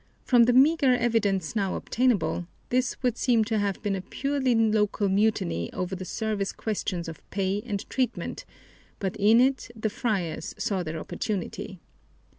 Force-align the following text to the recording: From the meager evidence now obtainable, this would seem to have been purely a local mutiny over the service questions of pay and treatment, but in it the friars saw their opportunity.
From 0.23 0.45
the 0.45 0.53
meager 0.53 0.95
evidence 0.95 1.55
now 1.55 1.75
obtainable, 1.75 2.47
this 2.69 2.97
would 3.03 3.19
seem 3.19 3.43
to 3.43 3.59
have 3.59 3.79
been 3.83 4.01
purely 4.09 4.53
a 4.53 4.55
local 4.55 5.07
mutiny 5.09 5.71
over 5.73 5.95
the 5.95 6.05
service 6.05 6.51
questions 6.51 7.07
of 7.07 7.21
pay 7.29 7.61
and 7.67 7.87
treatment, 7.87 8.43
but 8.97 9.15
in 9.17 9.39
it 9.39 9.69
the 9.75 9.91
friars 9.91 10.55
saw 10.57 10.81
their 10.81 10.97
opportunity. 10.97 11.81